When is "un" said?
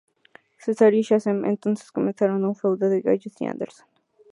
2.43-2.55